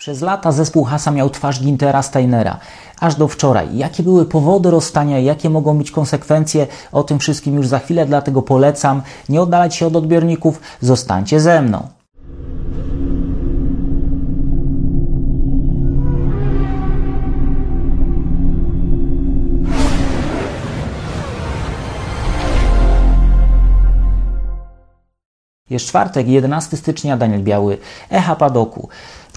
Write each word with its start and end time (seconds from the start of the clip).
Przez 0.00 0.20
lata 0.20 0.52
zespół 0.52 0.84
Hasa 0.84 1.10
miał 1.10 1.30
twarz 1.30 1.60
Gintera 1.60 2.02
Steinera, 2.02 2.58
aż 3.00 3.14
do 3.14 3.28
wczoraj. 3.28 3.76
Jakie 3.76 4.02
były 4.02 4.26
powody 4.26 4.70
rozstania, 4.70 5.18
jakie 5.18 5.50
mogą 5.50 5.78
być 5.78 5.90
konsekwencje, 5.90 6.66
o 6.92 7.02
tym 7.02 7.18
wszystkim 7.18 7.54
już 7.54 7.68
za 7.68 7.78
chwilę, 7.78 8.06
dlatego 8.06 8.42
polecam 8.42 9.02
nie 9.28 9.42
oddalać 9.42 9.74
się 9.74 9.86
od 9.86 9.96
odbiorników, 9.96 10.60
zostańcie 10.80 11.40
ze 11.40 11.62
mną. 11.62 11.88
Jest 25.70 25.86
czwartek, 25.86 26.28
11 26.28 26.76
stycznia, 26.76 27.16
Daniel 27.16 27.42
Biały, 27.42 27.78
Echa 28.10 28.36
Padoku. 28.36 28.88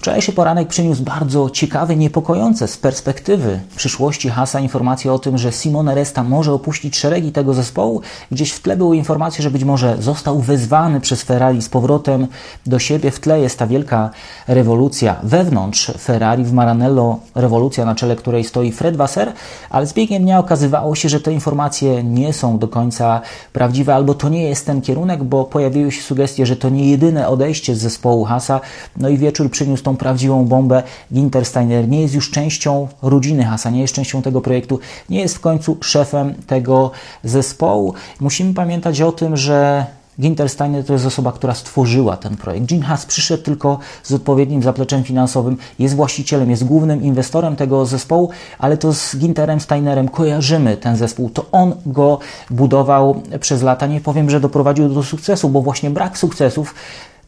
Wczorajszy 0.04 0.32
poranek 0.32 0.68
przyniósł 0.68 1.02
bardzo 1.02 1.50
ciekawe, 1.50 1.96
niepokojące 1.96 2.68
z 2.68 2.76
perspektywy 2.76 3.60
przyszłości 3.76 4.28
Hasa 4.28 4.60
informacje 4.60 5.12
o 5.12 5.18
tym, 5.18 5.38
że 5.38 5.52
Simone 5.52 5.94
Resta 5.94 6.22
może 6.22 6.52
opuścić 6.52 6.96
szeregi 6.96 7.32
tego 7.32 7.54
zespołu. 7.54 8.00
Gdzieś 8.30 8.52
w 8.52 8.62
tle 8.62 8.76
były 8.76 8.96
informacje, 8.96 9.42
że 9.42 9.50
być 9.50 9.64
może 9.64 9.96
został 10.02 10.40
wezwany 10.40 11.00
przez 11.00 11.22
Ferrari 11.22 11.62
z 11.62 11.68
powrotem 11.68 12.26
do 12.66 12.78
siebie. 12.78 13.10
W 13.10 13.20
tle 13.20 13.40
jest 13.40 13.58
ta 13.58 13.66
wielka 13.66 14.10
rewolucja 14.48 15.16
wewnątrz 15.22 15.92
Ferrari 15.98 16.44
w 16.44 16.52
Maranello, 16.52 17.18
rewolucja 17.34 17.84
na 17.84 17.94
czele 17.94 18.16
której 18.16 18.44
stoi 18.44 18.72
Fred 18.72 18.96
Wasser, 18.96 19.32
ale 19.70 19.86
z 19.86 19.92
biegiem 19.92 20.22
dnia 20.22 20.38
okazywało 20.38 20.94
się, 20.94 21.08
że 21.08 21.20
te 21.20 21.32
informacje 21.32 22.04
nie 22.04 22.32
są 22.32 22.58
do 22.58 22.68
końca 22.68 23.20
prawdziwe, 23.52 23.94
albo 23.94 24.14
to 24.14 24.28
nie 24.28 24.48
jest 24.48 24.66
ten 24.66 24.80
kierunek, 24.80 25.24
bo 25.24 25.44
pojawiły 25.44 25.92
się 25.92 26.02
sugestie, 26.02 26.46
że 26.46 26.56
to 26.56 26.68
nie 26.68 26.90
jedyne 26.90 27.28
odejście 27.28 27.76
z 27.76 27.78
zespołu 27.78 28.24
Hasa. 28.24 28.60
No 28.96 29.08
i 29.08 29.18
wieczór 29.18 29.50
przyniósł 29.50 29.82
tą 29.82 29.93
prawdziwą 29.96 30.44
bombę. 30.44 30.82
Ginter 31.12 31.44
Steiner 31.44 31.88
nie 31.88 32.02
jest 32.02 32.14
już 32.14 32.30
częścią 32.30 32.88
rodziny 33.02 33.44
Hasa, 33.44 33.70
nie 33.70 33.80
jest 33.80 33.94
częścią 33.94 34.22
tego 34.22 34.40
projektu, 34.40 34.78
nie 35.10 35.20
jest 35.20 35.34
w 35.34 35.40
końcu 35.40 35.76
szefem 35.80 36.34
tego 36.46 36.90
zespołu. 37.24 37.94
Musimy 38.20 38.54
pamiętać 38.54 39.00
o 39.00 39.12
tym, 39.12 39.36
że 39.36 39.86
Ginter 40.20 40.48
Steiner 40.48 40.84
to 40.84 40.92
jest 40.92 41.06
osoba, 41.06 41.32
która 41.32 41.54
stworzyła 41.54 42.16
ten 42.16 42.36
projekt. 42.36 42.66
Gene 42.66 42.84
Haas 42.84 43.06
przyszedł 43.06 43.42
tylko 43.42 43.78
z 44.02 44.12
odpowiednim 44.12 44.62
zapleczem 44.62 45.04
finansowym, 45.04 45.56
jest 45.78 45.94
właścicielem, 45.94 46.50
jest 46.50 46.64
głównym 46.64 47.02
inwestorem 47.02 47.56
tego 47.56 47.86
zespołu, 47.86 48.30
ale 48.58 48.76
to 48.76 48.92
z 48.92 49.16
Ginterem 49.16 49.60
Steinerem 49.60 50.08
kojarzymy 50.08 50.76
ten 50.76 50.96
zespół. 50.96 51.30
To 51.30 51.46
on 51.52 51.74
go 51.86 52.18
budował 52.50 53.22
przez 53.40 53.62
lata. 53.62 53.86
Nie 53.86 54.00
powiem, 54.00 54.30
że 54.30 54.40
doprowadził 54.40 54.88
do 54.88 55.02
sukcesu, 55.02 55.48
bo 55.48 55.62
właśnie 55.62 55.90
brak 55.90 56.18
sukcesów 56.18 56.74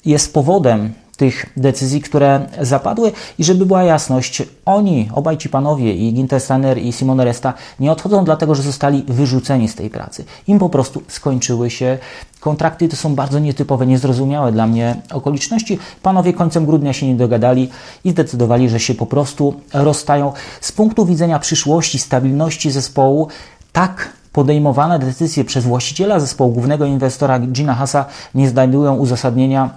jest 0.05 0.35
powodem 0.35 0.93
tych 1.17 1.47
decyzji, 1.57 2.01
które 2.01 2.49
zapadły 2.61 3.13
i 3.39 3.45
żeby 3.45 3.67
była 3.67 3.83
jasność, 3.83 4.43
oni, 4.65 5.09
obaj 5.15 5.39
ci 5.39 5.49
panowie 5.49 5.95
i 5.95 6.13
Ginter 6.13 6.41
Steiner 6.41 6.79
i 6.79 6.93
Simone 6.93 7.25
Resta 7.25 7.55
nie 7.81 7.93
odchodzą 7.93 8.25
dlatego, 8.25 8.55
że 8.55 8.63
zostali 8.63 9.05
wyrzuceni 9.09 9.69
z 9.69 9.75
tej 9.75 9.91
pracy. 9.91 10.25
Im 10.47 10.59
po 10.59 10.69
prostu 10.69 11.03
skończyły 11.09 11.71
się 11.71 11.99
kontrakty. 12.41 12.89
To 12.89 12.97
są 12.97 13.15
bardzo 13.15 13.39
nietypowe, 13.39 13.87
niezrozumiałe 13.87 14.53
dla 14.53 14.67
mnie 14.67 14.97
okoliczności. 15.13 15.79
Panowie 16.03 16.33
końcem 16.33 16.67
grudnia 16.67 16.93
się 16.93 17.07
nie 17.07 17.15
dogadali 17.15 17.69
i 18.05 18.11
zdecydowali, 18.11 18.69
że 18.69 18.81
się 18.81 18.95
po 18.95 19.07
prostu 19.07 19.55
rozstają. 19.73 20.33
Z 20.61 20.73
punktu 20.73 21.07
widzenia 21.07 21.39
przyszłości, 21.39 21.99
stabilności 21.99 22.71
zespołu, 22.71 23.29
tak 23.73 24.13
podejmowane 24.33 24.99
decyzje 24.99 25.45
przez 25.45 25.65
właściciela 25.65 26.21
zespołu, 26.21 26.53
głównego 26.53 26.87
inwestora 26.87 27.39
Gina 27.39 27.75
Hasa 27.75 28.05
nie 28.35 28.49
znajdują 28.49 28.97
uzasadnienia 28.97 29.71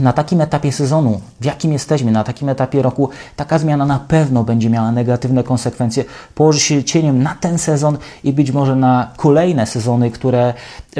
na 0.00 0.12
takim 0.12 0.40
etapie 0.40 0.72
sezonu, 0.72 1.20
w 1.40 1.44
jakim 1.44 1.72
jesteśmy, 1.72 2.10
na 2.10 2.24
takim 2.24 2.48
etapie 2.48 2.82
roku, 2.82 3.08
taka 3.36 3.58
zmiana 3.58 3.86
na 3.86 3.98
pewno 3.98 4.44
będzie 4.44 4.70
miała 4.70 4.92
negatywne 4.92 5.44
konsekwencje, 5.44 6.04
położy 6.34 6.60
się 6.60 6.84
cieniem 6.84 7.22
na 7.22 7.34
ten 7.34 7.58
sezon 7.58 7.98
i 8.24 8.32
być 8.32 8.50
może 8.50 8.76
na 8.76 9.10
kolejne 9.16 9.66
sezony, 9.66 10.10
które 10.10 10.54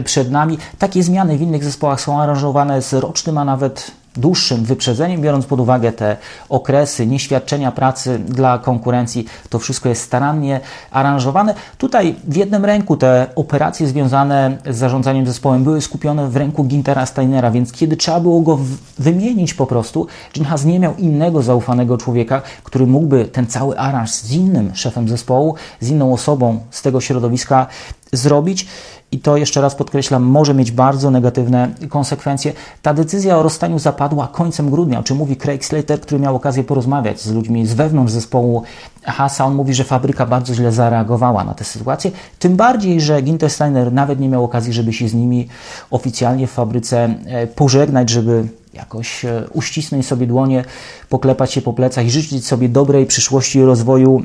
przed 0.04 0.30
nami. 0.30 0.58
Takie 0.78 1.02
zmiany 1.02 1.38
w 1.38 1.42
innych 1.42 1.64
zespołach 1.64 2.00
są 2.00 2.20
aranżowane 2.20 2.82
z 2.82 2.92
rocznym, 2.92 3.38
a 3.38 3.44
nawet 3.44 4.01
dłuższym 4.16 4.64
wyprzedzeniem, 4.64 5.20
biorąc 5.20 5.46
pod 5.46 5.60
uwagę 5.60 5.92
te 5.92 6.16
okresy 6.48 7.06
nieświadczenia 7.06 7.72
pracy 7.72 8.18
dla 8.18 8.58
konkurencji, 8.58 9.26
to 9.48 9.58
wszystko 9.58 9.88
jest 9.88 10.02
starannie 10.02 10.60
aranżowane. 10.90 11.54
Tutaj 11.78 12.14
w 12.24 12.36
jednym 12.36 12.64
ręku 12.64 12.96
te 12.96 13.26
operacje 13.34 13.86
związane 13.86 14.58
z 14.70 14.76
zarządzaniem 14.76 15.26
zespołem 15.26 15.64
były 15.64 15.80
skupione 15.80 16.28
w 16.28 16.36
ręku 16.36 16.64
Gintera 16.64 17.06
Steinera, 17.06 17.50
więc 17.50 17.72
kiedy 17.72 17.96
trzeba 17.96 18.20
było 18.20 18.40
go 18.40 18.58
wymienić 18.98 19.54
po 19.54 19.66
prostu, 19.66 20.06
Ginhas 20.34 20.64
nie 20.64 20.80
miał 20.80 20.96
innego 20.96 21.42
zaufanego 21.42 21.98
człowieka, 21.98 22.42
który 22.62 22.86
mógłby 22.86 23.24
ten 23.24 23.46
cały 23.46 23.78
aranż 23.78 24.10
z 24.10 24.32
innym 24.32 24.70
szefem 24.74 25.08
zespołu, 25.08 25.54
z 25.80 25.88
inną 25.88 26.12
osobą 26.12 26.60
z 26.70 26.82
tego 26.82 27.00
środowiska 27.00 27.66
zrobić 28.12 28.66
i 29.12 29.18
to 29.18 29.36
jeszcze 29.36 29.60
raz 29.60 29.74
podkreślam, 29.74 30.22
może 30.22 30.54
mieć 30.54 30.70
bardzo 30.70 31.10
negatywne 31.10 31.68
konsekwencje. 31.88 32.52
Ta 32.82 32.94
decyzja 32.94 33.38
o 33.38 33.42
rozstaniu 33.42 33.78
zapadła 33.78 34.28
końcem 34.28 34.70
grudnia, 34.70 34.98
o 34.98 35.02
czym 35.02 35.16
mówi 35.16 35.36
Craig 35.36 35.64
Slater, 35.64 36.00
który 36.00 36.20
miał 36.20 36.36
okazję 36.36 36.64
porozmawiać 36.64 37.20
z 37.20 37.32
ludźmi 37.32 37.66
z 37.66 37.74
wewnątrz 37.74 38.12
zespołu 38.12 38.62
Hasa. 39.02 39.44
On 39.44 39.54
mówi, 39.54 39.74
że 39.74 39.84
fabryka 39.84 40.26
bardzo 40.26 40.54
źle 40.54 40.72
zareagowała 40.72 41.44
na 41.44 41.54
tę 41.54 41.64
sytuację. 41.64 42.10
Tym 42.38 42.56
bardziej, 42.56 43.00
że 43.00 43.22
Ginter 43.22 43.50
Steiner 43.50 43.92
nawet 43.92 44.20
nie 44.20 44.28
miał 44.28 44.44
okazji, 44.44 44.72
żeby 44.72 44.92
się 44.92 45.08
z 45.08 45.14
nimi 45.14 45.48
oficjalnie 45.90 46.46
w 46.46 46.50
fabryce 46.50 47.14
e, 47.26 47.46
pożegnać, 47.46 48.10
żeby 48.10 48.48
jakoś 48.74 49.24
e, 49.24 49.44
uścisnąć 49.52 50.06
sobie 50.06 50.26
dłonie, 50.26 50.64
poklepać 51.08 51.52
się 51.52 51.62
po 51.62 51.72
plecach 51.72 52.06
i 52.06 52.10
życzyć 52.10 52.46
sobie 52.46 52.68
dobrej 52.68 53.06
przyszłości 53.06 53.58
i 53.58 53.62
rozwoju 53.62 54.22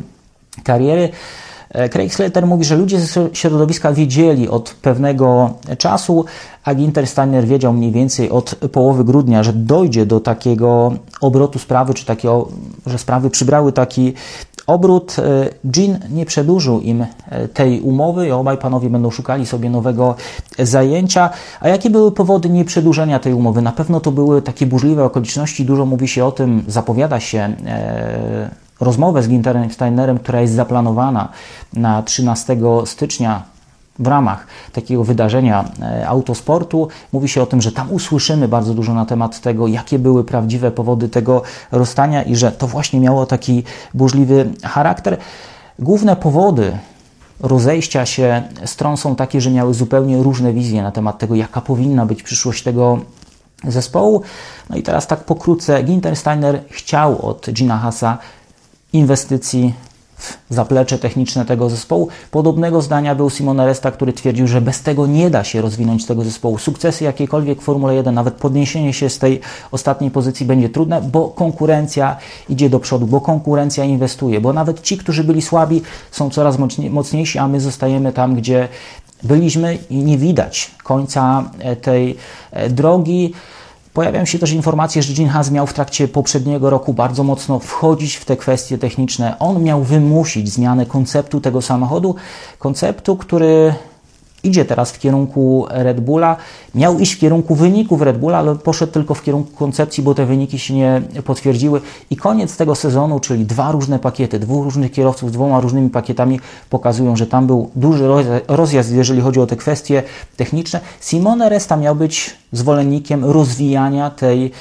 kariery. 0.64 1.10
E, 1.78 1.90
Craig 1.90 2.14
Slater 2.14 2.48
mówi, 2.48 2.66
że 2.66 2.76
ludzie 2.76 3.00
ze 3.00 3.30
środowiska 3.34 3.94
wiedzieli 3.94 4.50
od 4.50 4.76
pewnego 4.82 5.54
czasu, 5.78 6.26
a 6.64 6.76
Ginter 6.76 7.08
Steiner 7.08 7.46
wiedział 7.46 7.74
mniej 7.74 7.92
więcej 7.92 8.30
od 8.30 8.56
połowy 8.56 9.04
grudnia, 9.04 9.44
że 9.44 9.54
dojdzie 9.54 10.06
do 10.06 10.20
takiego 10.20 10.94
obrotu 11.22 11.60
sprawy, 11.60 11.94
czy 11.94 12.06
takiego, 12.06 12.48
że 12.86 12.98
sprawy 12.98 13.30
przybrały 13.30 13.72
taki 13.72 14.14
obrót. 14.68 15.16
E, 15.20 15.24
Jean 15.76 16.00
nie 16.10 16.26
przedłużył 16.26 16.82
im 16.82 17.06
e, 17.30 17.48
tej 17.48 17.82
umowy 17.82 18.28
i 18.28 18.32
obaj 18.32 18.58
panowie 18.58 18.90
będą 18.90 19.12
szukali 19.12 19.46
sobie 19.46 19.70
nowego 19.70 20.16
zajęcia. 20.60 21.30
A 21.60 21.70
jakie 21.70 21.90
były 21.90 22.12
powody 22.12 22.50
nieprzedłużenia 22.50 23.20
tej 23.20 23.34
umowy? 23.34 23.62
Na 23.62 23.72
pewno 23.72 24.00
to 24.00 24.12
były 24.12 24.42
takie 24.42 24.66
burzliwe 24.66 25.04
okoliczności. 25.04 25.66
Dużo 25.66 25.86
mówi 25.86 26.08
się 26.08 26.26
o 26.26 26.32
tym, 26.32 26.64
zapowiada 26.68 27.20
się 27.20 27.56
rozmowę 28.80 29.24
z 29.24 29.28
Ginterem 29.28 29.72
Steinerem, 29.72 30.20
która 30.20 30.42
jest 30.42 30.54
zaplanowana 30.54 31.30
na 31.74 32.04
13 32.04 32.58
stycznia 32.86 33.44
w 34.00 34.08
ramach 34.08 34.48
takiego 34.74 35.04
wydarzenia 35.04 35.66
e, 35.82 36.08
autosportu. 36.08 36.88
Mówi 37.14 37.30
się 37.30 37.42
o 37.42 37.46
tym, 37.46 37.62
że 37.62 37.72
tam 37.72 37.92
usłyszymy 37.92 38.48
bardzo 38.48 38.74
dużo 38.74 38.94
na 38.94 39.06
temat 39.06 39.42
tego, 39.42 39.68
jakie 39.68 40.00
były 40.00 40.24
prawdziwe 40.24 40.72
powody 40.72 41.10
tego 41.10 41.42
rozstania 41.72 42.24
i 42.24 42.36
że 42.36 42.52
to 42.52 42.68
właśnie 42.68 43.00
miało 43.00 43.26
taki 43.26 43.64
burzliwy 43.94 44.50
charakter. 44.64 45.18
Główne 45.80 46.16
powody 46.16 46.78
rozejścia 47.40 48.06
się 48.06 48.44
stron 48.66 48.98
są 48.98 49.16
takie, 49.16 49.42
że 49.42 49.52
miały 49.52 49.74
zupełnie 49.74 50.24
różne 50.24 50.54
wizje 50.54 50.84
na 50.84 50.92
temat 50.92 51.18
tego, 51.18 51.36
jaka 51.36 51.62
powinna 51.62 52.06
być 52.06 52.24
przyszłość 52.24 52.64
tego 52.64 53.00
zespołu. 53.64 54.22
No 54.70 54.78
i 54.78 54.84
teraz 54.84 55.08
tak 55.08 55.24
pokrótce, 55.24 55.84
Ginter 55.84 56.16
Steiner 56.16 56.64
chciał 56.70 57.26
od 57.26 57.50
Gina 57.52 57.78
Hasa 57.78 58.18
inwestycji 58.94 59.74
w 60.50 60.54
zaplecze 60.54 60.98
techniczne 60.98 61.46
tego 61.46 61.70
zespołu. 61.70 62.08
Podobnego 62.32 62.82
zdania 62.82 63.16
był 63.16 63.30
Simon 63.30 63.60
Resta, 63.60 63.92
który 63.92 64.14
twierdził, 64.14 64.48
że 64.48 64.62
bez 64.62 64.82
tego 64.82 65.08
nie 65.08 65.30
da 65.30 65.44
się 65.44 65.62
rozwinąć 65.62 66.06
tego 66.06 66.24
zespołu. 66.24 66.58
Sukcesy 66.58 67.04
jakiekolwiek 67.04 67.62
w 67.62 67.64
Formule 67.64 67.96
1, 67.96 68.16
nawet 68.16 68.34
podniesienie 68.34 68.94
się 68.94 69.10
z 69.10 69.20
tej 69.20 69.40
ostatniej 69.72 70.12
pozycji 70.12 70.46
będzie 70.46 70.70
trudne, 70.70 71.02
bo 71.02 71.28
konkurencja 71.28 72.18
idzie 72.50 72.70
do 72.70 72.80
przodu, 72.80 73.08
bo 73.08 73.22
konkurencja 73.22 73.84
inwestuje, 73.84 74.42
bo 74.42 74.54
nawet 74.54 74.82
ci, 74.82 74.98
którzy 74.98 75.24
byli 75.24 75.42
słabi, 75.42 75.82
są 76.12 76.30
coraz 76.30 76.58
mocniejsi, 76.90 77.40
a 77.40 77.48
my 77.48 77.62
zostajemy 77.62 78.14
tam, 78.14 78.36
gdzie 78.36 78.68
byliśmy 79.24 79.78
i 79.90 79.98
nie 79.98 80.18
widać 80.18 80.72
końca 80.84 81.52
e, 81.60 81.76
tej 81.76 82.18
e, 82.52 82.70
drogi. 82.70 83.34
Pojawiają 83.98 84.26
się 84.26 84.40
też 84.40 84.52
informacje, 84.52 85.04
że 85.04 85.14
Gene 85.14 85.30
Haas 85.30 85.52
miał 85.52 85.68
w 85.68 85.74
trakcie 85.74 86.08
poprzedniego 86.08 86.70
roku 86.70 86.94
bardzo 86.94 87.24
mocno 87.24 87.60
wchodzić 87.60 88.16
w 88.16 88.26
te 88.26 88.38
kwestie 88.38 88.78
techniczne. 88.78 89.40
On 89.40 89.64
miał 89.64 89.84
wymusić 89.84 90.50
zmianę 90.50 90.86
konceptu 90.86 91.42
tego 91.42 91.62
samochodu, 91.62 92.16
konceptu, 92.60 93.18
który 93.18 93.74
idzie 94.48 94.66
teraz 94.66 94.92
w 94.92 95.00
kierunku 95.00 95.66
Red 95.70 96.00
Bulla. 96.00 96.36
Miał 96.76 97.00
iść 97.00 97.14
w 97.14 97.20
kierunku 97.20 97.56
wyników 97.56 98.02
Red 98.02 98.18
Bulla, 98.18 98.38
ale 98.38 98.56
poszedł 98.56 98.94
tylko 98.94 99.14
w 99.14 99.24
kierunku 99.24 99.52
koncepcji, 99.56 100.04
bo 100.04 100.16
te 100.16 100.26
wyniki 100.26 100.60
się 100.60 100.74
nie 100.74 101.02
potwierdziły. 101.26 101.82
I 102.10 102.16
koniec 102.16 102.58
tego 102.58 102.76
sezonu, 102.76 103.20
czyli 103.20 103.46
dwa 103.46 103.72
różne 103.72 104.00
pakiety, 104.00 104.40
dwóch 104.40 104.64
różnych 104.64 104.92
kierowców 104.92 105.30
z 105.30 105.34
dwoma 105.34 105.60
różnymi 105.60 105.90
pakietami 105.90 106.40
pokazują, 106.70 107.16
że 107.16 107.28
tam 107.28 107.48
był 107.48 107.70
duży 107.76 108.08
rozjazd, 108.48 108.92
jeżeli 108.92 109.22
chodzi 109.22 109.40
o 109.40 109.48
te 109.48 109.56
kwestie 109.56 110.04
techniczne. 110.38 110.80
Simone 111.00 111.50
Resta 111.50 111.78
miał 111.78 111.96
być 111.96 112.36
zwolennikiem 112.52 113.26
rozwijania 113.26 114.10
tej 114.10 114.52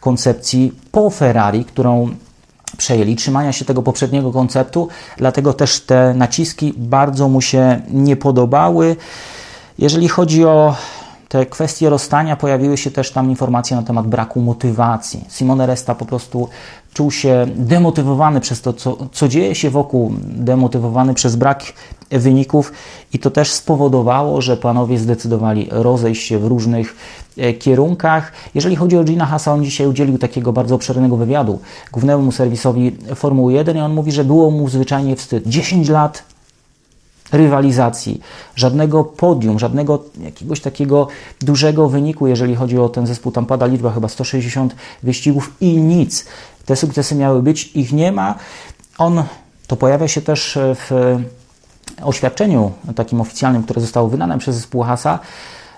koncepcji 0.00 0.72
po 0.92 1.10
Ferrari, 1.10 1.64
którą 1.64 2.08
przejęli, 2.76 3.16
trzymania 3.16 3.52
się 3.52 3.64
tego 3.64 3.82
poprzedniego 3.82 4.32
konceptu, 4.32 4.88
dlatego 5.16 5.52
też 5.52 5.80
te 5.80 6.14
naciski 6.14 6.74
bardzo 6.76 7.28
mu 7.28 7.40
się 7.40 7.80
nie 7.90 8.16
podobały. 8.16 8.96
Jeżeli 9.78 10.08
chodzi 10.08 10.44
o 10.44 10.74
te 11.30 11.46
kwestie 11.46 11.90
rozstania, 11.90 12.36
pojawiły 12.36 12.76
się 12.76 12.90
też 12.90 13.10
tam 13.10 13.30
informacje 13.30 13.76
na 13.76 13.82
temat 13.82 14.06
braku 14.06 14.40
motywacji. 14.40 15.24
Simone 15.28 15.66
Resta 15.66 15.94
po 15.94 16.04
prostu 16.04 16.48
czuł 16.94 17.10
się 17.10 17.46
demotywowany 17.56 18.40
przez 18.40 18.60
to, 18.60 18.72
co, 18.72 18.96
co 19.12 19.28
dzieje 19.28 19.54
się 19.54 19.70
wokół, 19.70 20.12
demotywowany 20.22 21.14
przez 21.14 21.36
brak 21.36 21.62
wyników 22.10 22.72
i 23.12 23.18
to 23.18 23.30
też 23.30 23.52
spowodowało, 23.52 24.40
że 24.40 24.56
panowie 24.56 24.98
zdecydowali 24.98 25.68
rozejść 25.70 26.26
się 26.26 26.38
w 26.38 26.44
różnych 26.44 26.96
e, 27.38 27.52
kierunkach. 27.52 28.32
Jeżeli 28.54 28.76
chodzi 28.76 28.96
o 28.96 29.04
Gina 29.04 29.26
Hasa, 29.26 29.52
on 29.52 29.64
dzisiaj 29.64 29.86
udzielił 29.86 30.18
takiego 30.18 30.52
bardzo 30.52 30.74
obszernego 30.74 31.16
wywiadu 31.16 31.60
głównemu 31.92 32.32
serwisowi 32.32 32.96
Formuły 33.14 33.52
1 33.52 33.76
i 33.76 33.80
on 33.80 33.94
mówi, 33.94 34.12
że 34.12 34.24
było 34.24 34.50
mu 34.50 34.68
zwyczajnie 34.68 35.16
wstyd. 35.16 35.46
10 35.46 35.88
lat 35.88 36.29
rywalizacji, 37.32 38.20
żadnego 38.56 39.04
podium, 39.04 39.58
żadnego 39.58 40.04
jakiegoś 40.20 40.60
takiego 40.60 41.08
dużego 41.40 41.88
wyniku, 41.88 42.26
jeżeli 42.26 42.56
chodzi 42.56 42.78
o 42.78 42.88
ten 42.88 43.06
zespół. 43.06 43.32
Tam 43.32 43.46
pada 43.46 43.66
liczba 43.66 43.90
chyba 43.90 44.08
160 44.08 44.74
wyścigów 45.02 45.52
i 45.60 45.76
nic. 45.76 46.26
Te 46.66 46.76
sukcesy 46.76 47.14
miały 47.14 47.42
być, 47.42 47.70
ich 47.76 47.92
nie 47.92 48.12
ma. 48.12 48.34
On, 48.98 49.22
to 49.66 49.76
pojawia 49.76 50.08
się 50.08 50.22
też 50.22 50.58
w 50.62 51.16
oświadczeniu 52.02 52.72
takim 52.96 53.20
oficjalnym, 53.20 53.62
które 53.62 53.80
zostało 53.80 54.08
wydane 54.08 54.38
przez 54.38 54.56
zespół 54.56 54.82
Hasa, 54.82 55.18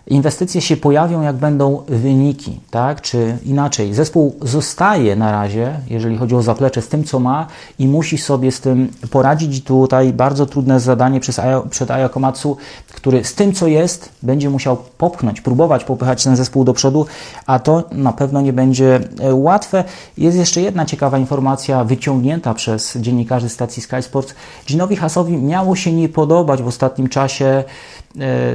inwestycje 0.06 0.60
się 0.60 0.76
pojawią, 0.76 1.22
jak 1.22 1.36
będą 1.36 1.82
wyniki, 1.88 2.60
tak? 2.70 3.00
Czy 3.00 3.38
inaczej, 3.44 3.94
zespół 3.94 4.36
zostaje 4.42 5.16
na 5.16 5.32
razie, 5.32 5.80
jeżeli 5.90 6.18
chodzi 6.18 6.34
o 6.34 6.42
zaplecze, 6.42 6.82
z 6.82 6.88
tym, 6.88 7.04
co 7.04 7.20
ma 7.20 7.46
i 7.78 7.88
musi 7.88 8.18
sobie 8.18 8.52
z 8.52 8.60
tym 8.60 8.88
poradzić. 9.10 9.64
Tutaj 9.64 10.12
bardzo 10.12 10.46
trudne 10.46 10.80
zadanie 10.80 11.20
przez 11.20 11.40
przed 11.70 11.90
Ayakomatsu, 11.90 12.56
który 12.92 13.24
z 13.24 13.34
tym, 13.34 13.52
co 13.52 13.66
jest, 13.66 14.12
będzie 14.22 14.50
musiał 14.50 14.76
popchnąć, 14.98 15.40
próbować 15.40 15.84
popychać 15.84 16.24
ten 16.24 16.36
zespół 16.36 16.64
do 16.64 16.72
przodu, 16.72 17.06
a 17.46 17.58
to 17.58 17.84
na 17.92 18.12
pewno 18.12 18.40
nie 18.40 18.52
będzie 18.52 19.00
e, 19.20 19.34
łatwe. 19.34 19.84
Jest 20.18 20.38
jeszcze 20.38 20.60
jedna 20.60 20.86
ciekawa 20.86 21.18
informacja 21.18 21.84
wyciągnięta 21.84 22.54
przez 22.54 22.96
dziennikarzy 22.96 23.48
stacji 23.48 23.82
Sky 23.82 24.02
Sports. 24.02 24.34
Ginowi 24.66 24.96
Hasowi 24.96 25.36
miało 25.36 25.76
się 25.76 25.92
nie 25.92 26.08
podobać 26.08 26.62
w 26.62 26.66
ostatnim 26.66 27.08
czasie 27.08 27.64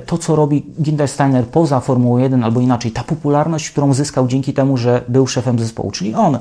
to, 0.06 0.18
co 0.18 0.36
robi 0.36 0.66
Ginter 0.82 1.08
Steiner 1.08 1.46
poza 1.46 1.80
Formułą 1.80 2.18
1, 2.18 2.44
albo 2.44 2.62
inaczej, 2.62 2.92
ta 2.92 3.04
popularność, 3.04 3.72
którą 3.72 3.94
zyskał 3.94 4.28
dzięki 4.28 4.54
temu, 4.54 4.78
że 4.78 5.04
był 5.08 5.28
szefem 5.28 5.60
zespołu, 5.60 5.92
czyli 5.92 6.16
on 6.16 6.40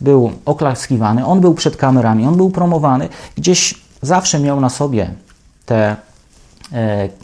był 0.00 0.30
oklaskiwany, 0.44 1.26
on 1.26 1.40
był 1.40 1.54
przed 1.54 1.76
kamerami, 1.76 2.26
on 2.26 2.36
był 2.36 2.50
promowany, 2.50 3.08
gdzieś 3.36 3.74
zawsze 4.02 4.40
miał 4.40 4.60
na 4.60 4.68
sobie 4.68 5.10
te 5.66 5.96
E, 6.00 6.09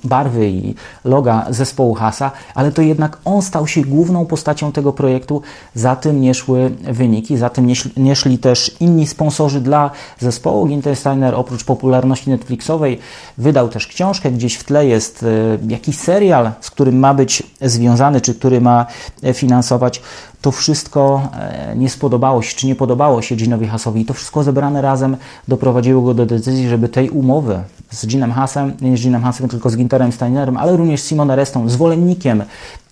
barwy 0.04 0.48
i 0.48 0.74
loga 1.04 1.46
zespołu 1.50 1.94
Hasa, 1.94 2.30
ale 2.54 2.72
to 2.72 2.82
jednak 2.82 3.18
on 3.24 3.42
stał 3.42 3.66
się 3.66 3.82
główną 3.82 4.26
postacią 4.26 4.72
tego 4.72 4.92
projektu. 4.92 5.42
Za 5.74 5.96
tym 5.96 6.20
nie 6.20 6.34
szły 6.34 6.70
wyniki, 6.82 7.36
za 7.36 7.50
tym 7.50 7.66
nie 7.96 8.16
szli, 8.16 8.38
też 8.38 8.76
inni 8.80 9.06
sponsorzy 9.06 9.60
dla 9.60 9.90
zespołu. 10.18 10.66
Gintersteiner 10.66 11.34
oprócz 11.34 11.64
popularności 11.64 12.30
Netflixowej 12.30 12.98
wydał 13.38 13.68
też 13.68 13.86
książkę, 13.86 14.30
gdzieś 14.30 14.54
w 14.54 14.64
tle 14.64 14.86
jest 14.86 15.22
e, 15.22 15.26
jakiś 15.68 15.98
serial, 15.98 16.50
z 16.60 16.70
którym 16.70 16.98
ma 16.98 17.14
być 17.14 17.42
związany, 17.60 18.20
czy 18.20 18.34
który 18.34 18.60
ma 18.60 18.86
e, 19.22 19.34
finansować 19.34 20.02
to 20.46 20.52
wszystko 20.52 21.28
nie 21.76 21.90
spodobało 21.90 22.42
się, 22.42 22.56
czy 22.56 22.66
nie 22.66 22.74
podobało 22.74 23.22
się 23.22 23.36
Ginowi 23.36 23.66
Hasowi. 23.66 24.00
I 24.00 24.04
to 24.04 24.14
wszystko 24.14 24.42
zebrane 24.42 24.82
razem 24.82 25.16
doprowadziło 25.48 26.02
go 26.02 26.14
do 26.14 26.26
decyzji, 26.26 26.68
żeby 26.68 26.88
tej 26.88 27.10
umowy 27.10 27.62
z 27.90 28.06
Ginem 28.06 28.32
Hasem, 28.32 28.72
z 28.96 29.02
Ginem 29.02 29.22
Hasem, 29.22 29.35
tylko 29.48 29.70
z 29.70 29.76
Ginterem 29.76 30.12
Steinerem, 30.12 30.56
ale 30.56 30.76
również 30.76 31.00
z 31.00 31.06
Simone 31.06 31.36
Restą, 31.36 31.68
zwolennikiem 31.68 32.42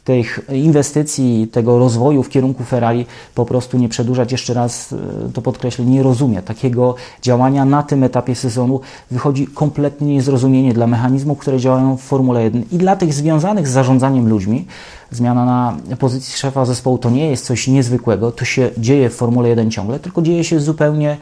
tych 0.04 0.40
inwestycji, 0.52 1.48
tego 1.52 1.78
rozwoju 1.78 2.22
w 2.22 2.28
kierunku 2.28 2.64
Ferrari 2.64 3.06
po 3.34 3.46
prostu 3.46 3.78
nie 3.78 3.88
przedłużać. 3.88 4.32
Jeszcze 4.32 4.54
raz 4.54 4.92
e, 4.92 5.32
to 5.32 5.42
podkreślę, 5.42 5.84
nie 5.84 6.02
rozumie 6.02 6.42
takiego 6.42 6.94
działania 7.22 7.64
na 7.64 7.82
tym 7.82 8.04
etapie 8.04 8.34
sezonu. 8.34 8.80
Wychodzi 9.10 9.46
kompletnie 9.46 10.14
niezrozumienie 10.14 10.74
dla 10.74 10.86
mechanizmów, 10.86 11.38
które 11.38 11.60
działają 11.60 11.96
w 11.96 12.00
Formule 12.00 12.42
1 12.42 12.64
i 12.72 12.78
dla 12.78 12.96
tych 12.96 13.14
związanych 13.14 13.68
z 13.68 13.70
zarządzaniem 13.70 14.28
ludźmi. 14.28 14.66
Zmiana 15.10 15.44
na 15.44 15.96
pozycji 15.96 16.38
szefa 16.38 16.64
zespołu 16.64 16.98
to 16.98 17.10
nie 17.10 17.30
jest 17.30 17.46
coś 17.46 17.68
niezwykłego, 17.68 18.32
to 18.32 18.44
się 18.44 18.70
dzieje 18.78 19.10
w 19.10 19.14
Formule 19.14 19.48
1 19.48 19.70
ciągle, 19.70 19.98
tylko 19.98 20.22
dzieje 20.22 20.44
się 20.44 20.60
zupełnie 20.60 21.16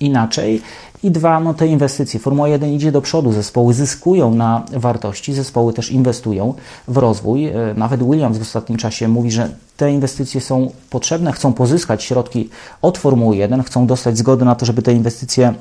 inaczej. 0.00 0.62
I 1.02 1.10
dwa, 1.10 1.40
no 1.40 1.54
te 1.54 1.66
inwestycje. 1.66 2.20
Formuła 2.20 2.48
1 2.48 2.72
idzie 2.72 2.92
do 2.92 3.00
przodu, 3.00 3.32
zespoły 3.32 3.74
zyskują 3.74 4.34
na 4.34 4.64
wartości, 4.72 5.34
zespoły 5.34 5.72
też 5.72 5.90
inwestują 5.90 6.54
w 6.88 6.96
rozwój. 6.96 7.46
E, 7.46 7.54
nawet 7.76 8.02
Williams 8.02 8.38
w 8.38 8.42
ostatnim 8.42 8.78
czasie 8.78 9.08
mówi, 9.08 9.30
że 9.30 9.48
te 9.76 9.92
inwestycje 9.92 10.40
są 10.40 10.70
potrzebne, 10.90 11.32
chcą 11.32 11.52
pozyskać 11.52 12.04
środki 12.04 12.48
od 12.82 12.98
Formuły 12.98 13.36
1, 13.36 13.62
chcą 13.62 13.86
dostać 13.86 14.18
zgody 14.18 14.44
na 14.44 14.54
to, 14.54 14.66
żeby 14.66 14.82
te 14.82 14.92
inwestycje 14.92 15.54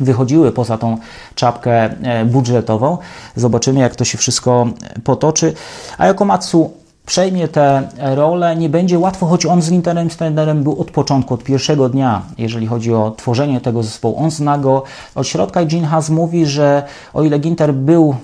wychodziły 0.00 0.52
poza 0.52 0.78
tą 0.78 0.98
czapkę 1.34 1.72
e, 1.72 2.24
budżetową. 2.24 2.98
Zobaczymy, 3.36 3.80
jak 3.80 3.96
to 3.96 4.04
się 4.04 4.18
wszystko 4.18 4.66
potoczy. 5.04 5.54
A 5.98 6.24
Matsu 6.24 6.70
przejmie 7.06 7.48
tę 7.48 7.88
rolę. 7.98 8.56
Nie 8.56 8.68
będzie 8.68 8.98
łatwo, 8.98 9.26
choć 9.26 9.46
on 9.46 9.62
z 9.62 9.70
Winterem 9.70 10.10
Steinerem 10.10 10.62
był 10.62 10.80
od 10.80 10.90
początku, 10.90 11.34
od 11.34 11.44
pierwszego 11.44 11.88
dnia, 11.88 12.22
jeżeli 12.38 12.66
chodzi 12.66 12.94
o 12.94 13.10
tworzenie 13.16 13.60
tego 13.60 13.82
zespołu. 13.82 14.18
On 14.18 14.30
zna 14.30 14.58
go 14.58 14.82
od 15.14 15.26
środka 15.26 15.62
i 15.62 15.66
Gene 15.66 15.86
Haas 15.86 16.10
mówi, 16.10 16.46
że 16.46 16.82
o 17.14 17.22
ile 17.22 17.38
Ginter 17.38 17.74
był 17.74 18.16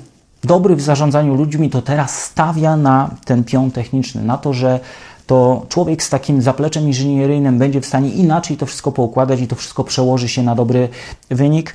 dobry 0.45 0.77
w 0.77 0.81
zarządzaniu 0.81 1.35
ludźmi, 1.35 1.71
to 1.71 1.83
teraz 1.83 2.23
stawia 2.23 2.77
na 2.77 3.11
ten 3.25 3.45
pion 3.45 3.71
techniczny, 3.71 4.23
na 4.23 4.39
to, 4.39 4.53
że 4.53 4.81
to 5.27 5.67
człowiek 5.69 6.03
z 6.03 6.11
takim 6.11 6.43
zapleczem 6.43 6.87
inżynieryjnym 6.87 7.59
będzie 7.59 7.81
w 7.81 7.87
stanie 7.87 8.11
inaczej 8.11 8.57
to 8.57 8.67
wszystko 8.67 8.93
poukładać 8.93 9.41
i 9.41 9.49
to 9.49 9.57
wszystko 9.57 9.85
przełoży 9.85 10.29
się 10.29 10.43
na 10.43 10.55
dobry 10.55 10.89
wynik. 11.31 11.75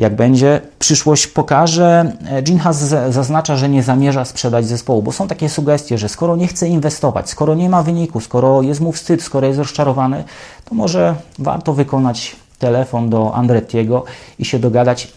Jak 0.00 0.16
będzie, 0.16 0.60
przyszłość 0.78 1.26
pokaże. 1.26 2.12
Gene 2.42 2.74
zaznacza, 3.10 3.56
że 3.56 3.68
nie 3.68 3.82
zamierza 3.82 4.24
sprzedać 4.24 4.66
zespołu, 4.66 5.02
bo 5.02 5.12
są 5.12 5.28
takie 5.28 5.48
sugestie, 5.48 5.98
że 5.98 6.08
skoro 6.08 6.36
nie 6.36 6.46
chce 6.46 6.68
inwestować, 6.68 7.30
skoro 7.30 7.54
nie 7.54 7.68
ma 7.68 7.82
wyniku, 7.82 8.20
skoro 8.20 8.62
jest 8.62 8.80
mu 8.80 8.92
wstyd, 8.92 9.22
skoro 9.22 9.46
jest 9.46 9.58
rozczarowany, 9.58 10.24
to 10.64 10.74
może 10.74 11.14
warto 11.38 11.72
wykonać 11.72 12.36
telefon 12.58 13.10
do 13.10 13.34
Andrettiego 13.34 14.04
i 14.38 14.44
się 14.44 14.58
dogadać. 14.58 15.12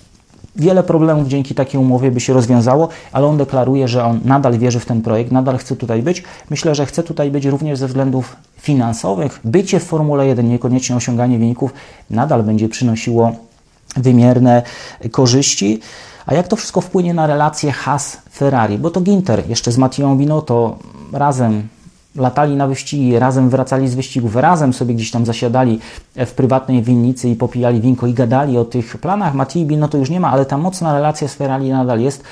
Wiele 0.55 0.83
problemów 0.83 1.27
dzięki 1.27 1.55
takiej 1.55 1.81
umowie 1.81 2.11
by 2.11 2.19
się 2.19 2.33
rozwiązało, 2.33 2.89
ale 3.11 3.27
on 3.27 3.37
deklaruje, 3.37 3.87
że 3.87 4.05
on 4.05 4.19
nadal 4.25 4.57
wierzy 4.57 4.79
w 4.79 4.85
ten 4.85 5.01
projekt, 5.01 5.31
nadal 5.31 5.57
chce 5.57 5.75
tutaj 5.75 6.01
być. 6.01 6.23
Myślę, 6.49 6.75
że 6.75 6.85
chce 6.85 7.03
tutaj 7.03 7.31
być 7.31 7.45
również 7.45 7.79
ze 7.79 7.87
względów 7.87 8.35
finansowych. 8.57 9.39
Bycie 9.43 9.79
w 9.79 9.83
Formule 9.83 10.27
1, 10.27 10.49
niekoniecznie 10.49 10.95
osiąganie 10.95 11.39
wyników, 11.39 11.73
nadal 12.09 12.43
będzie 12.43 12.69
przynosiło 12.69 13.31
wymierne 13.95 14.61
korzyści. 15.11 15.79
A 16.25 16.33
jak 16.33 16.47
to 16.47 16.55
wszystko 16.55 16.81
wpłynie 16.81 17.13
na 17.13 17.27
relacje 17.27 17.71
Haas-Ferrari? 17.71 18.77
Bo 18.77 18.89
to 18.89 19.01
Ginter 19.01 19.49
jeszcze 19.49 19.71
z 19.71 19.77
Mattią 19.77 20.17
Binotto 20.17 20.77
razem 21.13 21.67
latali 22.15 22.55
na 22.55 22.67
wyścigi, 22.67 23.19
razem 23.19 23.49
wracali 23.49 23.87
z 23.87 23.95
wyścigów, 23.95 24.35
razem 24.35 24.73
sobie 24.73 24.95
gdzieś 24.95 25.11
tam 25.11 25.25
zasiadali 25.25 25.79
w 26.15 26.31
prywatnej 26.31 26.81
winnicy 26.81 27.29
i 27.29 27.35
popijali 27.35 27.81
winko 27.81 28.07
i 28.07 28.13
gadali 28.13 28.57
o 28.57 28.65
tych 28.65 28.97
planach. 28.97 29.33
Matti 29.33 29.65
Binotto 29.65 29.97
już 29.97 30.09
nie 30.09 30.19
ma, 30.19 30.31
ale 30.31 30.45
ta 30.45 30.57
mocna 30.57 30.93
relacja 30.93 31.27
z 31.27 31.33
Ferrari 31.33 31.69
nadal 31.69 31.99
jest. 31.99 32.23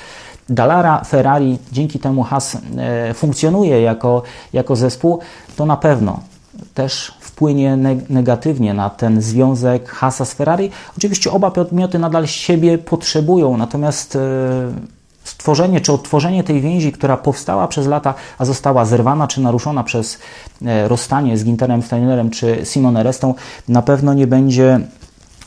Dallara 0.48 1.04
Ferrari, 1.04 1.58
dzięki 1.72 1.98
temu 1.98 2.22
Haas 2.22 2.58
e, 2.76 3.14
funkcjonuje 3.14 3.82
jako, 3.82 4.22
jako 4.52 4.76
zespół, 4.76 5.18
to 5.56 5.66
na 5.66 5.76
pewno 5.76 6.20
też 6.74 7.14
wpłynie 7.42 7.78
negatywnie 8.08 8.74
na 8.74 8.90
ten 8.90 9.22
związek 9.22 9.88
Hasa 9.88 10.24
z 10.24 10.32
Ferrari. 10.32 10.70
Oczywiście 10.98 11.30
oba 11.30 11.50
podmioty 11.50 11.98
nadal 11.98 12.26
siebie 12.26 12.78
potrzebują, 12.78 13.56
natomiast 13.56 14.16
e, 14.16 14.20
stworzenie 15.24 15.80
czy 15.80 15.92
odtworzenie 15.92 16.44
tej 16.44 16.60
więzi, 16.60 16.92
która 16.92 17.16
powstała 17.16 17.68
przez 17.68 17.86
lata, 17.86 18.14
a 18.38 18.44
została 18.44 18.84
zerwana 18.84 19.28
czy 19.28 19.40
naruszona 19.40 19.84
przez 19.84 20.18
e, 20.66 20.88
rozstanie 20.88 21.38
z 21.38 21.44
Ginterem 21.44 21.82
Steinerem 21.82 22.30
czy 22.30 22.60
Simone 22.64 23.02
Restą, 23.02 23.34
na 23.68 23.82
pewno 23.82 24.14
nie 24.14 24.26
będzie 24.26 24.80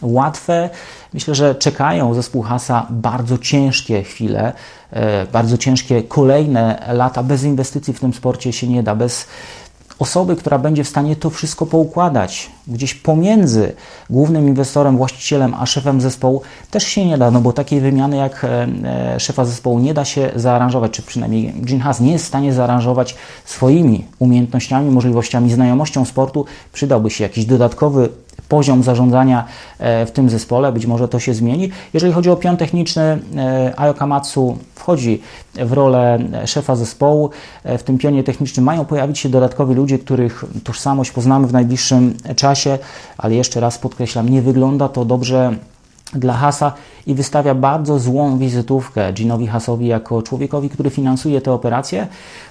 łatwe. 0.02 0.70
Myślę, 1.14 1.36
że 1.36 1.56
czekają 1.56 2.14
zespół 2.14 2.42
Hasa 2.42 2.88
bardzo 2.90 3.38
ciężkie 3.38 4.04
chwile, 4.04 4.54
e, 4.92 5.26
bardzo 5.26 5.58
ciężkie 5.58 6.04
kolejne 6.04 6.86
lata. 6.94 7.24
Bez 7.24 7.44
inwestycji 7.44 7.94
w 7.94 8.00
tym 8.00 8.14
sporcie 8.14 8.54
się 8.54 8.68
nie 8.68 8.84
da, 8.84 8.96
bez 8.96 9.28
osoby, 10.00 10.36
która 10.36 10.60
będzie 10.60 10.84
w 10.84 10.88
stanie 10.88 11.16
to 11.16 11.30
wszystko 11.30 11.66
poukładać 11.66 12.52
gdzieś 12.68 12.94
pomiędzy 12.94 13.74
głównym 14.10 14.48
inwestorem, 14.48 14.98
właścicielem, 14.98 15.54
a 15.54 15.66
szefem 15.66 16.02
zespołu 16.02 16.42
też 16.72 16.84
się 16.84 17.06
nie 17.06 17.18
da, 17.18 17.32
no 17.32 17.42
bo 17.42 17.54
takiej 17.54 17.82
wymiany 17.82 18.18
jak 18.18 18.44
e, 18.44 18.68
e, 19.16 19.20
szefa 19.20 19.46
zespołu 19.46 19.80
nie 19.80 19.94
da 19.94 20.06
się 20.06 20.32
zaaranżować, 20.36 20.92
czy 20.92 21.02
przynajmniej 21.02 21.54
Gene 21.58 21.84
Haas 21.84 22.00
nie 22.00 22.12
jest 22.12 22.26
w 22.26 22.28
stanie 22.28 22.54
zaaranżować 22.54 23.16
swoimi 23.46 24.06
umiejętnościami, 24.20 24.92
możliwościami, 24.92 25.52
znajomością 25.52 26.06
sportu. 26.06 26.46
Przydałby 26.74 27.10
się 27.10 27.24
jakiś 27.24 27.46
dodatkowy 27.46 28.10
poziom 28.50 28.84
zarządzania 28.84 29.46
w 29.80 30.12
tym 30.14 30.30
zespole. 30.30 30.72
Być 30.72 30.86
może 30.86 31.08
to 31.08 31.20
się 31.20 31.34
zmieni. 31.34 31.70
Jeżeli 31.94 32.14
chodzi 32.14 32.30
o 32.30 32.36
pion 32.36 32.58
techniczny, 32.58 33.20
Ayo 33.78 33.94
Kamatsu 33.94 34.58
wchodzi 34.76 35.22
w 35.56 35.74
rolę 35.74 36.20
szefa 36.46 36.76
zespołu. 36.76 37.30
W 37.64 37.84
tym 37.84 37.98
pionie 37.98 38.24
technicznym 38.24 38.66
mają 38.66 38.86
pojawić 38.86 39.20
się 39.20 39.30
dodatkowi 39.30 39.76
ludzie, 39.76 40.00
których 40.00 40.46
tożsamość 40.64 41.12
poznamy 41.12 41.48
w 41.48 41.54
najbliższym 41.54 42.14
czasie, 42.36 42.78
ale 43.18 43.36
jeszcze 43.36 43.60
raz 43.60 43.78
podkreślam, 43.78 44.30
nie 44.30 44.42
wygląda 44.42 44.90
to 44.90 45.06
dobrze 45.06 45.56
dla 46.14 46.34
Hasa 46.34 46.74
i 47.08 47.16
wystawia 47.16 47.56
bardzo 47.56 48.00
złą 48.00 48.38
wizytówkę 48.38 49.14
Ginowi 49.14 49.48
Hasowi 49.48 49.88
jako 49.88 50.22
człowiekowi, 50.22 50.70
który 50.70 50.90
finansuje 50.90 51.42
te 51.42 51.52
operacje. 51.52 52.08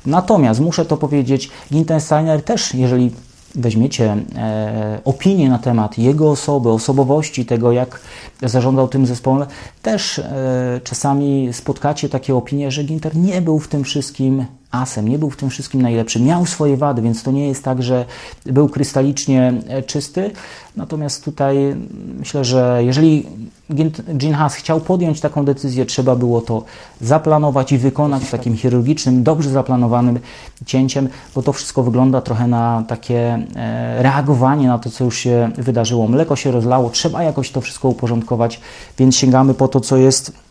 Natomiast 0.06 0.60
muszę 0.60 0.84
to 0.84 0.96
powiedzieć, 0.96 1.50
Gintensteiner 1.72 2.42
też, 2.42 2.74
jeżeli 2.74 3.10
weźmiecie 3.54 4.16
e, 4.36 5.00
opinię 5.04 5.48
na 5.48 5.58
temat 5.58 5.98
jego 5.98 6.30
osoby, 6.30 6.68
osobowości, 6.68 7.46
tego 7.46 7.72
jak 7.72 8.00
zarządzał 8.42 8.88
tym 8.88 9.06
zespołem, 9.06 9.48
też 9.82 10.18
e, 10.18 10.80
czasami 10.84 11.48
spotkacie 11.52 12.08
takie 12.08 12.34
opinie, 12.34 12.70
że 12.70 12.84
Ginter 12.84 13.16
nie 13.16 13.42
był 13.42 13.58
w 13.58 13.68
tym 13.68 13.84
wszystkim 13.84 14.44
asem, 14.74 15.08
nie 15.08 15.18
był 15.18 15.30
w 15.30 15.36
tym 15.36 15.50
wszystkim 15.50 15.82
najlepszy. 15.82 16.20
Miał 16.20 16.46
swoje 16.46 16.76
wady, 16.76 17.02
więc 17.02 17.22
to 17.22 17.30
nie 17.30 17.48
jest 17.48 17.64
tak, 17.64 17.82
że 17.82 18.04
był 18.46 18.68
krystalicznie 18.68 19.52
e, 19.68 19.82
czysty. 19.82 20.30
Natomiast 20.76 21.24
tutaj 21.24 21.76
myślę, 22.18 22.44
że 22.44 22.80
jeżeli 22.84 23.26
Gene 24.08 24.36
Haas 24.36 24.54
chciał 24.54 24.80
podjąć 24.80 25.20
taką 25.20 25.44
decyzję, 25.44 25.86
trzeba 25.86 26.16
było 26.16 26.40
to 26.40 26.64
zaplanować 27.00 27.72
i 27.72 27.78
wykonać 27.78 28.30
takim 28.30 28.56
chirurgicznym, 28.56 29.22
dobrze 29.22 29.50
zaplanowanym 29.50 30.18
cięciem, 30.66 31.08
bo 31.34 31.42
to 31.42 31.52
wszystko 31.52 31.82
wygląda 31.82 32.20
trochę 32.20 32.46
na 32.46 32.84
takie 32.88 33.46
e, 33.56 34.02
reagowanie 34.02 34.68
na 34.68 34.78
to, 34.78 34.90
co 34.90 35.04
już 35.04 35.18
się 35.18 35.50
wydarzyło. 35.58 36.08
Mleko 36.08 36.36
się 36.36 36.50
rozlało, 36.50 36.90
trzeba 36.90 37.22
jakoś 37.22 37.50
to 37.50 37.60
wszystko 37.60 37.88
uporządkować, 37.88 38.60
więc 38.98 39.16
sięgamy 39.16 39.54
po 39.54 39.68
to, 39.68 39.80
co 39.80 39.96
jest 39.96 40.43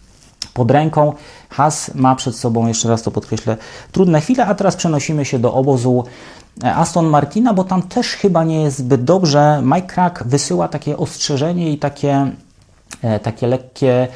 pod 0.54 0.72
ręką. 0.72 1.14
Has 1.50 1.92
ma 1.96 2.16
przed 2.16 2.36
sobą, 2.36 2.68
jeszcze 2.68 2.90
raz 2.90 3.02
to 3.02 3.12
podkreślę, 3.12 3.58
trudne 3.92 4.22
chwile, 4.22 4.46
a 4.46 4.56
teraz 4.56 4.76
przenosimy 4.76 5.26
się 5.26 5.40
do 5.40 5.54
obozu 5.54 6.04
e, 6.64 6.76
Aston 6.76 7.06
Martina, 7.06 7.54
bo 7.54 7.64
tam 7.64 7.82
też 7.82 8.08
chyba 8.08 8.44
nie 8.44 8.64
jest 8.64 8.78
zbyt 8.78 9.04
dobrze. 9.04 9.62
Mike 9.66 9.88
Crack 9.88 10.24
wysyła 10.24 10.68
takie 10.68 10.98
ostrzeżenie 10.98 11.72
i 11.72 11.78
takie, 11.78 12.32
e, 13.02 13.20
takie 13.20 13.48
lekkie, 13.48 14.08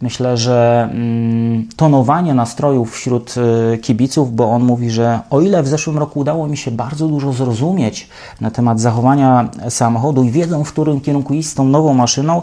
myślę, 0.00 0.36
że 0.36 0.88
mm, 0.92 1.68
tonowanie 1.76 2.34
nastrojów 2.34 2.94
wśród 2.94 3.34
e, 3.36 3.78
kibiców, 3.78 4.34
bo 4.34 4.50
on 4.50 4.62
mówi, 4.64 4.90
że 4.90 5.20
o 5.30 5.40
ile 5.40 5.62
w 5.62 5.68
zeszłym 5.68 5.98
roku 5.98 6.20
udało 6.20 6.46
mi 6.46 6.56
się 6.56 6.70
bardzo 6.70 7.08
dużo 7.08 7.32
zrozumieć 7.32 8.08
na 8.40 8.50
temat 8.50 8.80
zachowania 8.80 9.48
samochodu 9.68 10.24
i 10.24 10.30
wiedzą, 10.30 10.64
w 10.64 10.72
którym 10.72 11.00
kierunku 11.00 11.34
iść 11.34 11.48
z 11.48 11.54
tą 11.54 11.64
nową 11.64 11.94
maszyną, 11.94 12.42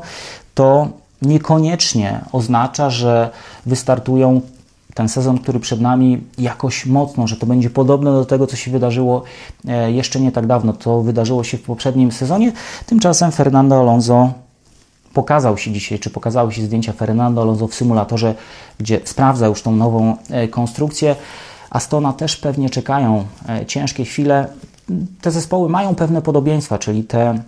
to 0.53 0.87
niekoniecznie 1.21 2.21
oznacza, 2.31 2.89
że 2.89 3.29
wystartują 3.65 4.41
ten 4.93 5.09
sezon, 5.09 5.37
który 5.37 5.59
przed 5.59 5.81
nami, 5.81 6.23
jakoś 6.37 6.85
mocno, 6.85 7.27
że 7.27 7.35
to 7.37 7.45
będzie 7.45 7.69
podobne 7.69 8.11
do 8.11 8.25
tego, 8.25 8.47
co 8.47 8.55
się 8.55 8.71
wydarzyło 8.71 9.23
e, 9.67 9.91
jeszcze 9.91 10.19
nie 10.19 10.31
tak 10.31 10.47
dawno. 10.47 10.73
To 10.73 11.01
wydarzyło 11.01 11.43
się 11.43 11.57
w 11.57 11.61
poprzednim 11.61 12.11
sezonie. 12.11 12.51
Tymczasem 12.85 13.31
Fernando 13.31 13.79
Alonso 13.79 14.33
pokazał 15.13 15.57
się 15.57 15.71
dzisiaj, 15.71 15.99
czy 15.99 16.09
pokazały 16.09 16.53
się 16.53 16.61
zdjęcia 16.61 16.93
Fernando 16.93 17.41
Alonso 17.41 17.67
w 17.67 17.75
symulatorze, 17.75 18.35
gdzie 18.79 18.99
sprawdza 19.03 19.47
już 19.47 19.61
tą 19.61 19.75
nową 19.75 20.17
e, 20.29 20.47
konstrukcję. 20.47 21.15
Astona 21.69 22.13
też 22.13 22.37
pewnie 22.37 22.69
czekają 22.69 23.25
e, 23.49 23.65
ciężkie 23.65 24.05
chwile. 24.05 24.47
Te 25.21 25.31
zespoły 25.31 25.69
mają 25.69 25.95
pewne 25.95 26.21
podobieństwa, 26.21 26.79
czyli 26.79 27.03
te 27.03 27.39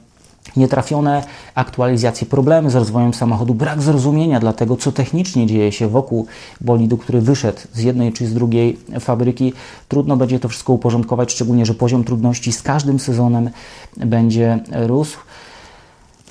nietrafione 0.55 1.23
aktualizacje, 1.55 2.27
problemy 2.27 2.69
z 2.69 2.75
rozwojem 2.75 3.13
samochodu, 3.13 3.53
brak 3.53 3.81
zrozumienia 3.81 4.39
dla 4.39 4.53
tego, 4.53 4.77
co 4.77 4.91
technicznie 4.91 5.47
dzieje 5.47 5.71
się 5.71 5.88
wokół 5.88 6.27
bolidu, 6.62 6.97
który 6.97 7.21
wyszedł 7.21 7.59
z 7.73 7.79
jednej 7.79 8.13
czy 8.13 8.27
z 8.27 8.33
drugiej 8.33 8.79
fabryki. 9.00 9.53
Trudno 9.88 10.17
będzie 10.17 10.39
to 10.39 10.50
wszystko 10.50 10.73
uporządkować, 10.73 11.31
szczególnie, 11.31 11.65
że 11.65 11.73
poziom 11.73 12.03
trudności 12.03 12.51
z 12.51 12.62
każdym 12.62 13.00
sezonem 13.00 13.50
będzie 13.97 14.59
rósł. 14.71 15.17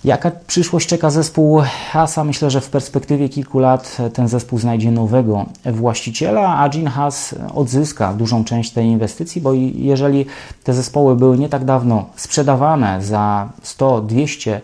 Jaka 0.05 0.31
przyszłość 0.47 0.89
czeka 0.89 1.11
zespół 1.11 1.63
Hasa? 1.91 2.25
Myślę, 2.25 2.51
że 2.51 2.61
w 2.61 2.71
perspektywie 2.71 3.29
kilku 3.29 3.59
lat 3.59 3.97
ten 4.13 4.29
zespół 4.29 4.59
znajdzie 4.59 4.91
nowego 4.91 5.47
właściciela, 5.65 6.57
a 6.57 6.69
Gene 6.69 6.91
Haas 6.91 7.35
odzyska 7.55 8.15
dużą 8.15 8.45
część 8.45 8.71
tej 8.71 8.87
inwestycji, 8.87 9.41
bo 9.41 9.53
jeżeli 9.75 10.27
te 10.65 10.75
zespoły 10.75 11.17
były 11.17 11.39
nie 11.39 11.49
tak 11.49 11.65
dawno 11.65 12.07
sprzedawane 12.17 13.03
za 13.03 13.49
100-200 13.65 14.61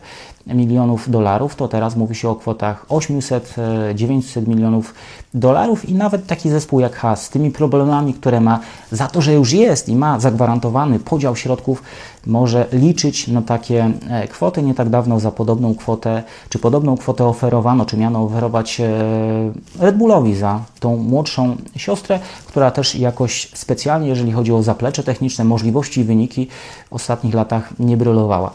milionów 0.54 1.10
dolarów, 1.10 1.56
to 1.56 1.68
teraz 1.68 1.96
mówi 1.96 2.14
się 2.14 2.28
o 2.28 2.34
kwotach 2.34 2.86
800-900 2.88 4.48
milionów 4.48 4.94
dolarów 5.34 5.88
i 5.88 5.94
nawet 5.94 6.26
taki 6.26 6.50
zespół 6.50 6.80
jak 6.80 6.96
Haas 6.96 7.22
z 7.22 7.30
tymi 7.30 7.50
problemami, 7.50 8.14
które 8.14 8.40
ma, 8.40 8.60
za 8.92 9.06
to, 9.06 9.22
że 9.22 9.34
już 9.34 9.52
jest 9.52 9.88
i 9.88 9.96
ma 9.96 10.20
zagwarantowany 10.20 10.98
podział 10.98 11.36
środków, 11.36 11.82
może 12.26 12.66
liczyć 12.72 13.28
na 13.28 13.42
takie 13.42 13.90
e, 14.10 14.28
kwoty. 14.28 14.62
Nie 14.62 14.74
tak 14.74 14.88
dawno 14.88 15.20
za 15.20 15.30
podobną 15.30 15.74
kwotę, 15.74 16.22
czy 16.48 16.58
podobną 16.58 16.96
kwotę 16.96 17.24
oferowano, 17.24 17.84
czy 17.84 17.96
miano 17.96 18.24
oferować 18.24 18.80
e, 18.80 18.88
Red 19.78 19.96
Bullowi 19.96 20.34
za 20.34 20.60
tą 20.80 20.96
młodszą 20.96 21.56
siostrę, 21.76 22.20
która 22.46 22.70
też 22.70 22.94
jakoś 22.94 23.50
specjalnie, 23.54 24.08
jeżeli 24.08 24.32
chodzi 24.32 24.52
o 24.52 24.62
zaplecze 24.62 25.02
techniczne, 25.02 25.44
możliwości 25.44 26.00
i 26.00 26.04
wyniki 26.04 26.48
w 26.90 26.92
ostatnich 26.92 27.34
latach 27.34 27.72
nie 27.78 27.96
brylowała. 27.96 28.50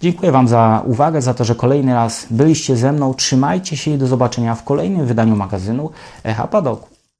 Dziękuję 0.00 0.32
Wam 0.32 0.48
za 0.48 0.82
uwagę, 0.86 1.22
za 1.22 1.34
to, 1.34 1.44
że 1.44 1.54
kolejny 1.54 1.94
raz 1.94 2.26
byliście 2.30 2.76
ze 2.76 2.92
mną. 2.92 3.14
Trzymajcie 3.14 3.76
się 3.76 3.90
i 3.90 3.98
do 3.98 4.06
zobaczenia 4.06 4.54
w 4.54 4.64
kolejnym 4.64 5.06
wydaniu 5.06 5.36
magazynu 5.36 5.90
Echa 6.24 6.46
Padoku. 6.46 6.95